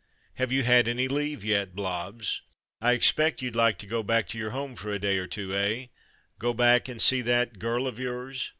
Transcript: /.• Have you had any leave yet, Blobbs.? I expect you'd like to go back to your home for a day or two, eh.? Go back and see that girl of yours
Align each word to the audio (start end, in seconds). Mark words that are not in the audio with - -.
/.• 0.00 0.02
Have 0.36 0.50
you 0.50 0.62
had 0.62 0.88
any 0.88 1.08
leave 1.08 1.44
yet, 1.44 1.74
Blobbs.? 1.76 2.40
I 2.80 2.92
expect 2.92 3.42
you'd 3.42 3.54
like 3.54 3.76
to 3.80 3.86
go 3.86 4.02
back 4.02 4.28
to 4.28 4.38
your 4.38 4.48
home 4.52 4.74
for 4.74 4.88
a 4.88 4.98
day 4.98 5.18
or 5.18 5.26
two, 5.26 5.54
eh.? 5.54 5.88
Go 6.38 6.54
back 6.54 6.88
and 6.88 7.02
see 7.02 7.20
that 7.20 7.58
girl 7.58 7.86
of 7.86 7.98
yours 7.98 8.52